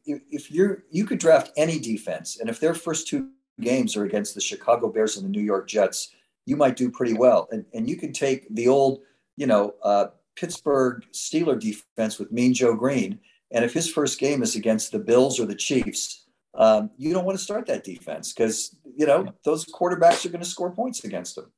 [0.06, 4.34] if you're you could draft any defense, and if their first two games are against
[4.34, 6.14] the Chicago Bears and the New York Jets,
[6.46, 7.48] you might do pretty well.
[7.50, 9.00] And and you can take the old,
[9.36, 14.42] you know, uh, Pittsburgh Steeler defense with Mean Joe Greene, and if his first game
[14.42, 18.32] is against the Bills or the Chiefs, um, you don't want to start that defense
[18.32, 21.50] because you know those quarterbacks are going to score points against them.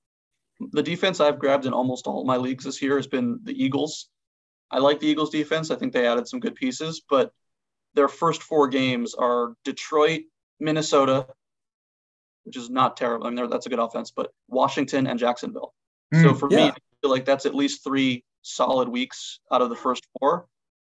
[0.72, 4.09] The defense I've grabbed in almost all my leagues this year has been the Eagles.
[4.70, 5.70] I like the Eagles defense.
[5.70, 7.33] I think they added some good pieces, but
[7.94, 10.22] their first four games are Detroit,
[10.61, 11.26] Minnesota,
[12.44, 13.26] which is not terrible.
[13.26, 15.72] I mean, that's a good offense, but Washington and Jacksonville.
[16.12, 16.57] Mm, so for yeah.
[16.57, 20.46] me, I feel like that's at least three solid weeks out of the first four.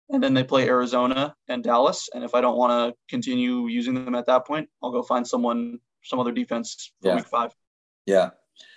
[0.08, 2.08] And then they play Arizona and Dallas.
[2.14, 5.26] And if I don't want to continue using them at that point, I'll go find
[5.26, 7.16] someone, some other defense for yeah.
[7.16, 7.52] week five.
[8.04, 8.30] Yeah.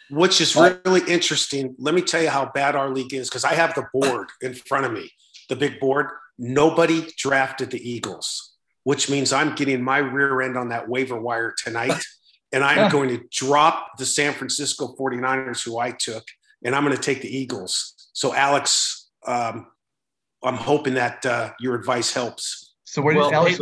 [0.10, 1.76] Which is really interesting.
[1.78, 4.56] Let me tell you how bad our league is because I have the board in
[4.56, 5.12] front of me,
[5.50, 6.08] the big board.
[6.42, 11.54] Nobody drafted the Eagles, which means I'm getting my rear end on that waiver wire
[11.62, 12.02] tonight.
[12.54, 12.90] and I'm yeah.
[12.90, 16.24] going to drop the San Francisco 49ers, who I took,
[16.64, 18.10] and I'm going to take the Eagles.
[18.14, 19.68] So, Alex, um,
[20.42, 22.74] I'm hoping that uh, your advice helps.
[22.86, 23.60] So, where well, Alex?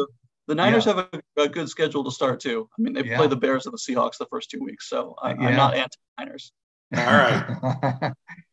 [0.48, 0.96] The Niners yeah.
[0.96, 2.70] have a, a, good schedule to start too.
[2.78, 3.18] I mean, they yeah.
[3.18, 6.54] play the Bears and the Seahawks the first two weeks, so I, am not anti-Niners.
[6.96, 8.14] All right.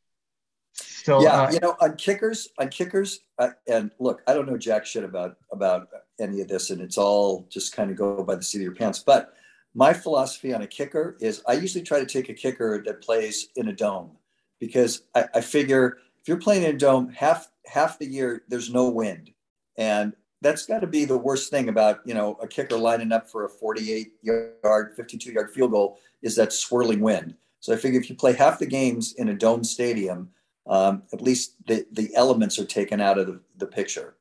[1.04, 3.20] so yeah, uh, you know, on kickers, on kickers,
[3.68, 5.88] and look, I don't know jack shit about about
[6.18, 8.74] any of this, and it's all just kind of go by the seat of your
[8.74, 9.00] pants.
[9.00, 9.34] But
[9.74, 13.48] my philosophy on a kicker is I usually try to take a kicker that plays
[13.56, 14.12] in a dome
[14.58, 18.72] because I, I figure if you're playing in a dome half half the year there's
[18.72, 19.30] no wind
[19.76, 23.28] and that's got to be the worst thing about you know a kicker lining up
[23.28, 28.00] for a 48 yard 52 yard field goal is that swirling wind so i figure
[28.00, 30.30] if you play half the games in a dome stadium
[30.66, 34.16] um, at least the, the elements are taken out of the, the picture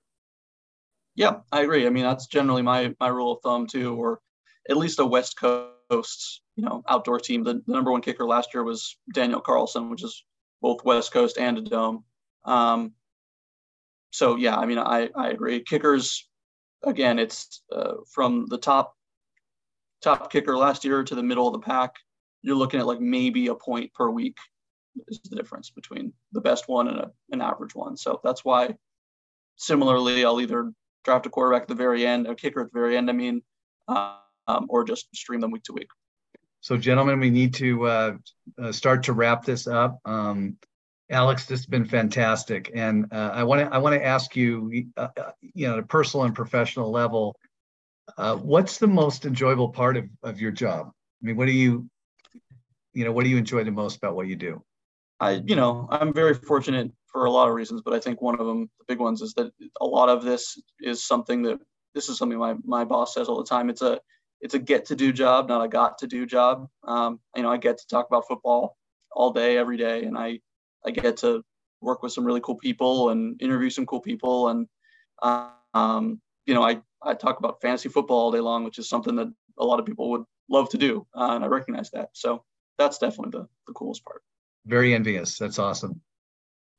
[1.15, 4.19] yeah i agree i mean that's generally my my rule of thumb too or
[4.69, 8.53] at least a west coast you know outdoor team the, the number one kicker last
[8.53, 10.23] year was daniel carlson which is
[10.61, 12.03] both west coast and a dome
[12.45, 12.93] um,
[14.13, 15.61] so yeah, I mean, I, I agree.
[15.61, 16.27] Kickers,
[16.83, 18.95] again, it's uh, from the top
[20.03, 21.95] top kicker last year to the middle of the pack.
[22.43, 24.37] You're looking at like maybe a point per week
[25.07, 27.97] is the difference between the best one and a, an average one.
[27.97, 28.75] So that's why,
[29.55, 30.71] similarly, I'll either
[31.03, 33.09] draft a quarterback at the very end, a kicker at the very end.
[33.09, 33.41] I mean,
[33.87, 35.89] um, or just stream them week to week.
[36.61, 38.13] So, gentlemen, we need to uh,
[38.61, 39.99] uh, start to wrap this up.
[40.05, 40.57] Um,
[41.09, 44.85] Alex, this has been fantastic, and uh, I want to I want to ask you,
[44.95, 47.35] uh, uh, you know, at a personal and professional level,
[48.17, 50.87] uh, what's the most enjoyable part of, of your job?
[51.21, 51.89] I mean, what do you,
[52.93, 54.63] you know, what do you enjoy the most about what you do?
[55.23, 58.39] I, you know, I'm very fortunate for a lot of reasons, but I think one
[58.39, 61.59] of them, the big ones, is that a lot of this is something that
[61.95, 63.69] this is something my my boss says all the time.
[63.69, 63.99] It's a
[64.41, 66.67] it's a get to do job, not a got to do job.
[66.85, 68.77] Um, you know, I get to talk about football
[69.11, 70.39] all day, every day, and I
[70.85, 71.43] I get to
[71.83, 74.49] work with some really cool people and interview some cool people.
[74.49, 74.67] And,
[75.73, 79.15] um, you know, I, I talk about fantasy football all day long, which is something
[79.17, 81.05] that a lot of people would love to do.
[81.15, 82.09] Uh, and I recognize that.
[82.13, 82.43] So
[82.77, 84.21] that's definitely the, the coolest part.
[84.65, 85.37] Very envious.
[85.37, 86.01] That's awesome.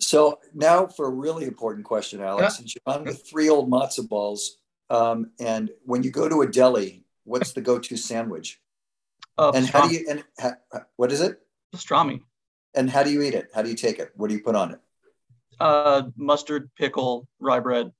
[0.00, 2.48] So now for a really important question, Alex, yeah.
[2.48, 4.58] since you're on the three old matzo balls,
[4.90, 8.60] um, and when you go to a deli, what's the go-to sandwich?
[9.38, 9.70] Uh, and pastrami.
[9.70, 10.54] how do you and ha,
[10.96, 11.40] what is it?
[11.74, 12.20] Pastrami.
[12.74, 13.50] And how do you eat it?
[13.54, 14.10] How do you take it?
[14.16, 14.80] What do you put on it?
[15.60, 17.92] Uh, mustard, pickle, rye bread.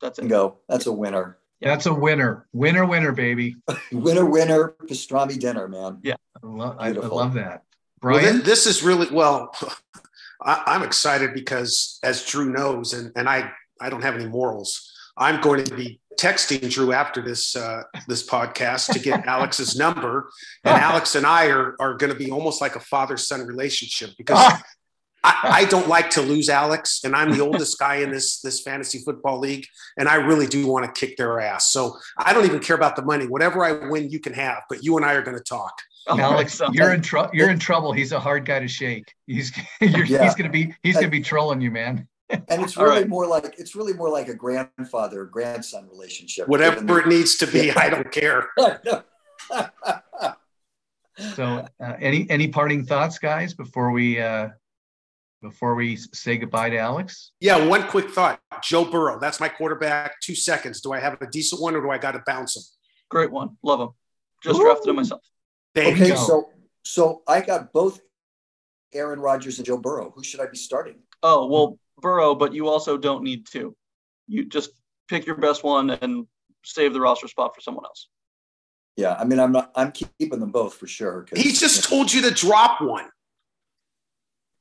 [0.00, 0.28] That's it.
[0.28, 0.58] Go.
[0.68, 1.38] That's a winner.
[1.60, 1.68] Yeah.
[1.70, 2.46] That's a winner.
[2.52, 3.56] Winner, winner, baby.
[3.92, 5.98] winner, winner, pastrami dinner, man.
[6.02, 6.16] Yeah.
[6.42, 7.64] I love, I, I love that.
[8.00, 8.22] Brian?
[8.22, 9.54] Well, this is really, well,
[10.42, 14.92] I, am excited because as Drew knows, and, and I, I don't have any morals,
[15.16, 20.30] I'm going to be texting Drew after this uh, this podcast to get Alex's number,
[20.64, 24.10] and Alex and I are are going to be almost like a father son relationship
[24.18, 24.38] because
[25.24, 28.60] I, I, don't like to lose Alex, and I'm the oldest guy in this this
[28.60, 31.70] fantasy football league, and I really do want to kick their ass.
[31.72, 33.26] So I don't even care about the money.
[33.26, 35.80] Whatever I win, you can have, but you and I are going to talk.
[36.08, 37.30] Alex, you're in trouble.
[37.34, 37.92] You're in trouble.
[37.92, 39.14] He's a hard guy to shake.
[39.26, 40.24] He's yeah.
[40.24, 43.08] he's going to be he's going to be trolling you, man and it's really right.
[43.08, 46.46] more like it's really more like a grandfather grandson relationship.
[46.48, 48.50] Whatever it needs to be, I don't care.
[51.34, 54.48] so, uh, any any parting thoughts, guys, before we uh,
[55.40, 57.32] before we say goodbye to Alex?
[57.40, 58.40] Yeah, one quick thought.
[58.62, 60.20] Joe Burrow, that's my quarterback.
[60.20, 60.80] Two seconds.
[60.82, 62.62] Do I have a decent one, or do I got to bounce him?
[63.08, 63.56] Great one.
[63.62, 63.88] Love him.
[64.42, 64.64] Just Ooh.
[64.64, 65.22] drafted him myself.
[65.74, 66.50] There okay, so
[66.84, 68.00] so I got both
[68.92, 70.12] Aaron Rodgers and Joe Burrow.
[70.14, 70.96] Who should I be starting?
[71.22, 73.76] Oh well, Burrow, but you also don't need two.
[74.26, 74.70] You just
[75.08, 76.26] pick your best one and
[76.64, 78.08] save the roster spot for someone else.
[78.96, 79.70] Yeah, I mean, I'm not.
[79.76, 81.26] I'm keeping them both for sure.
[81.34, 83.08] He just told you to drop one.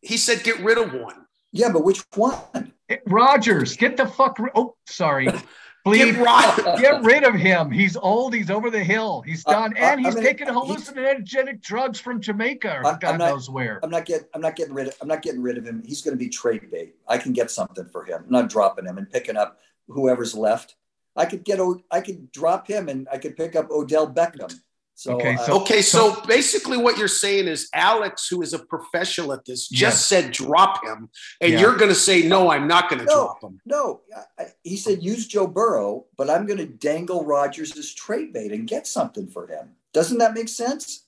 [0.02, 1.26] He said get rid of one.
[1.52, 2.74] Yeah, but which one?
[3.08, 4.38] Rodgers, get the fuck.
[4.56, 5.28] Oh, sorry.
[5.88, 7.72] Please get, get, rid of him.
[7.72, 8.34] He's old.
[8.34, 9.22] He's over the hill.
[9.22, 12.82] He's done, uh, and he's I mean, taking hallucinogenic drugs from Jamaica.
[12.86, 13.80] I, God not, knows where.
[13.84, 14.28] I'm not getting.
[14.34, 14.96] I'm not getting rid of.
[15.02, 15.84] I'm not getting rid of him.
[15.86, 16.96] He's going to be trade bait.
[17.08, 18.24] I can get something for him.
[18.26, 20.76] I'm not dropping him and picking up whoever's left.
[21.16, 21.60] I could get.
[21.92, 24.54] I could drop him and I could pick up Odell Beckham.
[24.98, 28.54] So, okay, uh, so, okay, so, so, basically, what you're saying is Alex, who is
[28.54, 30.06] a professional at this, just yes.
[30.08, 31.60] said drop him, and yeah.
[31.60, 33.62] you're going to say no, I'm not going to no, drop him.
[33.64, 34.02] No,
[34.40, 38.52] I, he said use Joe Burrow, but I'm going to dangle Rodgers as trade bait
[38.52, 39.74] and get something for him.
[39.94, 41.06] Doesn't that make sense?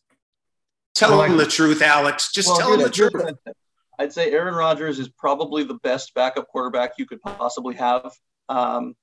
[0.93, 2.31] Tell well, him the truth, Alex.
[2.31, 3.15] Just well, tell him the truth.
[3.97, 8.13] I'd say Aaron Rodgers is probably the best backup quarterback you could possibly have.
[8.49, 8.95] Um,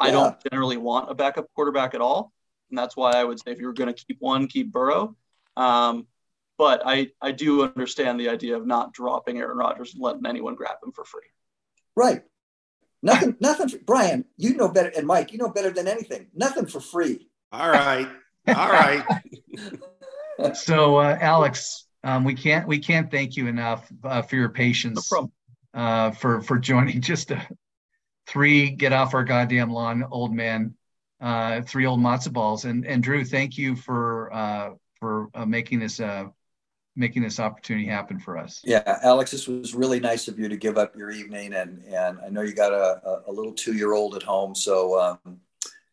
[0.00, 2.32] I don't generally want a backup quarterback at all
[2.72, 5.14] and that's why I would say if you're going to keep one, keep Burrow.
[5.56, 6.06] Um,
[6.58, 10.54] but I I do understand the idea of not dropping Aaron Rodgers and letting anyone
[10.54, 11.28] grab him for free.
[11.94, 12.22] Right.
[13.02, 13.68] Nothing, nothing.
[13.68, 16.28] For, Brian, you know better, and Mike, you know better than anything.
[16.34, 17.28] Nothing for free.
[17.50, 18.08] All right,
[18.46, 19.04] all right.
[20.54, 25.10] so, uh, Alex, um, we can't we can't thank you enough uh, for your patience.
[25.10, 25.32] No problem.
[25.74, 27.44] Uh, for for joining just a
[28.28, 30.74] three get off our goddamn lawn old man,
[31.22, 35.78] uh, three old matzo balls, and and Drew, thank you for uh, for uh, making
[35.78, 36.24] this uh,
[36.96, 38.60] making this opportunity happen for us.
[38.64, 42.18] Yeah, Alex, this was really nice of you to give up your evening, and and
[42.24, 45.40] I know you got a, a little two year old at home, so um,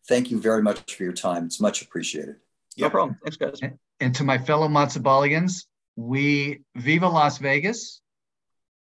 [0.07, 1.45] thank you very much for your time.
[1.45, 2.37] It's much appreciated.
[2.77, 3.17] No problem.
[3.23, 3.59] Thanks, guys.
[3.61, 5.65] And, and to my fellow Matzabalians,
[5.95, 8.01] we viva Las Vegas.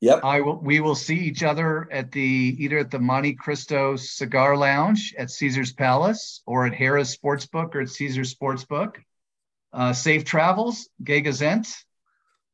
[0.02, 0.24] Yep.
[0.24, 0.60] I will.
[0.60, 5.32] We will see each other at the either at the Monte Cristo Cigar Lounge at
[5.32, 8.98] Caesar's Palace or at Harrah's Sportsbook or at Caesar's Sportsbook.
[9.74, 11.74] Uh, safe travels, Gegazent.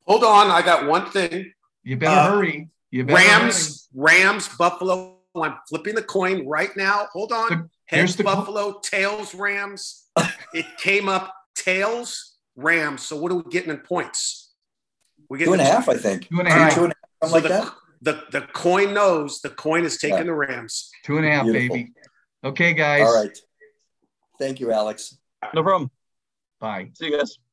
[0.07, 1.51] Hold on, I got one thing.
[1.83, 2.69] You better uh, hurry.
[2.91, 4.21] You better Rams, hurry.
[4.23, 5.17] Rams, Buffalo.
[5.35, 7.07] I'm flipping the coin right now.
[7.11, 7.49] Hold on.
[7.49, 10.05] The, Heads the Buffalo, tails Rams.
[10.53, 13.01] it came up tails Rams.
[13.01, 14.51] So what are we getting in points?
[15.29, 16.29] We get two and a half, I think.
[16.29, 16.73] Two and a half.
[16.75, 17.73] Two and a half, so like the, that.
[18.01, 20.23] The, the coin knows the coin is taking yeah.
[20.23, 20.91] the Rams.
[21.03, 21.77] Two and a half, Beautiful.
[21.77, 21.93] baby.
[22.43, 23.07] Okay, guys.
[23.07, 23.37] All right.
[24.39, 25.17] Thank you, Alex.
[25.53, 25.89] No problem.
[26.59, 26.91] Bye.
[26.95, 27.37] See you guys.
[27.37, 27.52] Bye bye.